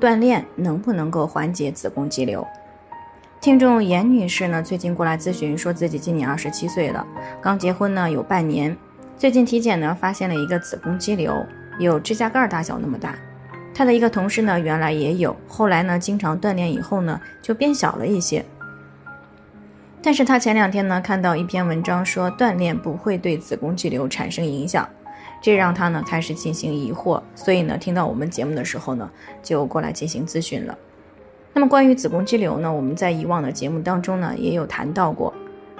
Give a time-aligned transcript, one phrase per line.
[0.00, 2.46] 锻炼能不能够缓解子宫肌瘤？
[3.40, 7.04] 听众严女士呢，最近过来咨询，说自己今年二十七岁了，
[7.40, 8.76] 刚结婚呢有半年，
[9.16, 11.44] 最近体检呢发现了一个子宫肌瘤，
[11.80, 13.16] 有指甲盖大小那么大。
[13.74, 18.44] 她的一个同事呢原来也有，后来呢经常锻炼以后呢就变小了一些。
[20.00, 24.88] 但是她前两天呢看到一篇文章说锻炼不会对子宫肌瘤产生影响。
[25.40, 29.10] 这让他呢开始进行疑惑，所以呢听到我们节目的时候呢，
[29.42, 30.76] 就过来进行咨询了。
[31.54, 35.32] 那么关于子宫肌瘤呢，我们在以往的节目当中呢也有谈到过。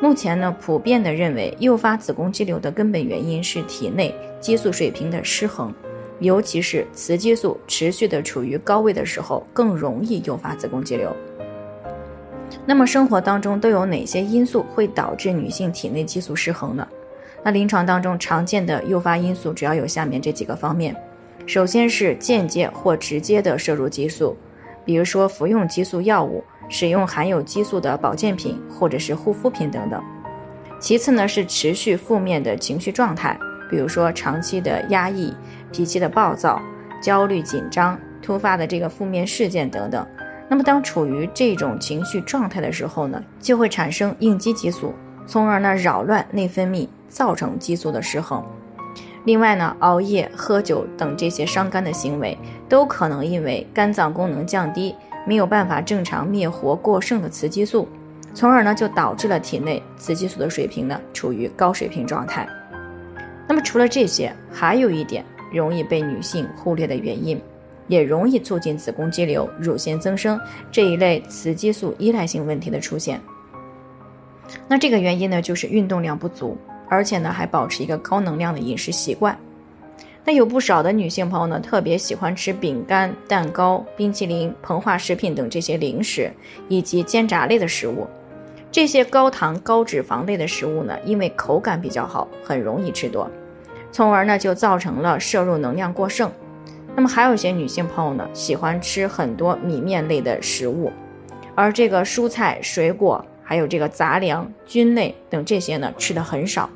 [0.00, 5.72] 目前呢普遍的认为，诱发子宫肌瘤的根本原因是体内激素水平的失衡，
[6.18, 11.14] 尤其是雌激素持续的处于高位的时候，更容易诱发子宫肌瘤。
[12.66, 16.86] 那么生活当中都有哪些因素会导致女性体内激素失衡呢？
[17.44, 20.96] 那临床当中常见的诱发因素主要有下面这几个方面，
[21.46, 24.34] 首先是间接或直接的摄入激素，
[24.82, 30.02] 比如说服用激素药物、使用含有激素的保健品或者是护肤品等等。
[30.80, 33.38] 其次呢是持续负面的情绪状态，
[33.70, 35.34] 比如说长期的压抑、
[35.70, 36.60] 脾气的暴躁、
[37.02, 40.06] 焦虑紧张、突发的这个负面事件等等。
[40.48, 44.94] 那么当处于这种情绪状态的时候呢，就会产生应激激素。
[45.26, 48.44] 从而呢扰乱内分泌，造成激素的失衡。
[49.24, 52.36] 另外呢，熬夜、喝酒等这些伤肝的行为，
[52.68, 54.94] 都可能因为肝脏功能降低，
[55.26, 57.88] 没有办法正常灭活过剩的雌激素，
[58.34, 62.46] 从而呢就导致了体内雌激素的水平呢处于高水平状态。
[63.48, 67.40] 那么除了这些，还有一点容易被女性忽略的原因，
[67.86, 70.38] 也容易促进子宫肌瘤、乳腺增生
[70.70, 73.18] 这一类雌激素依赖性问题的出现。
[74.68, 76.56] 那这个原因呢，就是运动量不足，
[76.88, 79.36] 而且呢还保持一个高能量的饮食习惯。
[80.24, 86.32] 那有不少的女性朋友呢，特别喜欢吃饼干、蛋糕、冰淇淋、膨化食品等这些零食，
[86.68, 88.06] 以及煎炸类的食物。
[88.72, 93.30] 这些高糖高脂肪类的食物呢，因为口感比较好，很容易吃多，
[93.92, 96.30] 从而呢就造成了摄入能量过剩。
[96.96, 100.90] 那么还有一些女性朋友呢，喜欢吃很多米面类的食物，
[101.54, 103.24] 而这个蔬菜水果。
[103.44, 106.68] 还有这个杂粮、菌类等这些呢，吃的很少。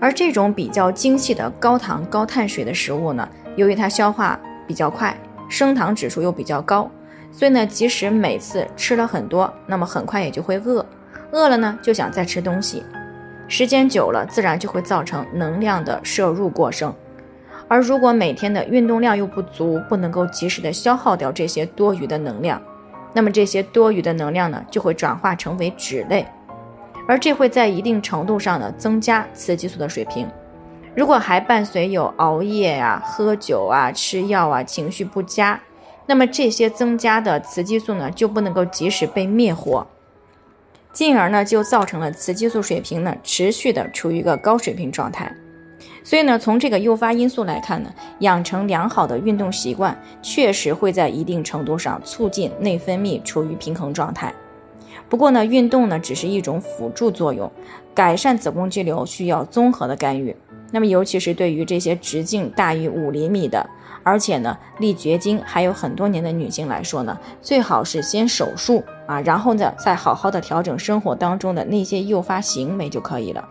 [0.00, 5.16] 而这种比较精细的高糖高碳水的食物呢，由于它消化比较快，
[5.48, 6.90] 升糖指数又比较高，
[7.32, 10.84] 所以呢，即使每次吃了很多，那么很快也就会饿，
[11.30, 12.82] 饿了呢就想再吃东西，
[13.46, 16.92] 时间久了，自然就会造成能量的摄入过剩。
[17.68, 22.60] 而如果每天的运动量又不足，不能够及时的消耗掉这些多余的能量。
[23.18, 26.24] 那么这些多余的能量呢，就会转化成为脂类，
[27.08, 30.28] 而这会在一定程度上呢增加雌激素的水平。
[30.94, 35.60] 如果还伴随有熬夜啊、喝酒啊、吃药啊、情绪不佳，
[36.06, 39.84] 那么这些增加的雌激素呢就不能够及时被灭活，
[40.92, 45.34] 进而呢就造成了雌激素水平呢持续的处于一个高水平状态。
[46.08, 54.32] 所以呢，从这个诱发因素来看呢，养成良好的运动习惯，确实会在一定程度上促进内分泌处于平衡状态。
[55.06, 57.52] 不过呢，运动呢只是一种辅助作用，
[57.92, 60.34] 改善子宫肌瘤需要综合的干预。
[60.70, 63.68] 那么，尤其是对于这些直径大于五厘米的，
[64.02, 73.46] 而且呢离绝经还有很多年的女性来说呢，最好是先手术啊，然后呢再好好的调整生活当中的那些诱发行为就可以了。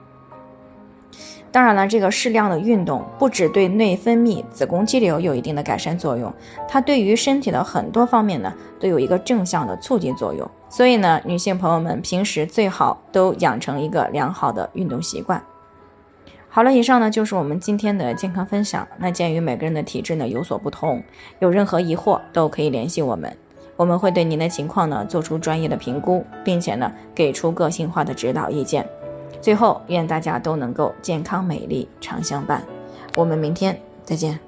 [1.57, 6.31] 当然了，这个适量的运动不只对内分泌、子宫肌瘤有一定的改善作用，
[6.67, 10.47] 它对于身体的很多方面呢都有一个正向的促进作用。
[10.69, 15.43] 所以呢，女性朋友们平时最好都养成一个良好的运动习惯。
[16.47, 18.87] 好了，以上呢就是我们今天的健康分享。
[18.99, 21.01] 那鉴于每个人的体质呢有所不同，
[21.39, 23.35] 有任何疑惑都可以联系我们，
[23.75, 28.87] 我们会对您的情况呢做出专业的评估，并且呢给出个性化的指导意见。
[29.41, 32.63] 最后，愿大家都能够健康美丽常相伴。
[33.15, 34.46] 我们明天再见。